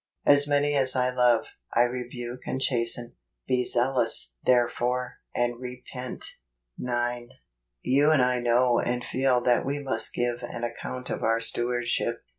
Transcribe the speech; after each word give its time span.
"As 0.35 0.47
many 0.47 0.73
as 0.73 0.95
I 0.95 1.11
love, 1.11 1.45
I 1.75 1.81
rebuke 1.83 2.47
and 2.47 2.59
chasten; 2.59 3.13
be 3.47 3.63
zealous, 3.63 4.35
therefore, 4.43 5.17
and 5.35 5.61
repent 5.61 6.37
JUNE. 6.79 6.85
G5 6.87 7.29
9. 7.29 7.29
You 7.83 8.09
and 8.09 8.21
I 8.23 8.39
know 8.39 8.79
and 8.79 9.05
feel 9.05 9.41
that 9.41 9.63
we 9.63 9.77
must 9.77 10.15
give 10.15 10.41
an 10.41 10.63
account 10.63 11.11
of 11.11 11.21
our 11.21 11.39
stewardship. 11.39 12.23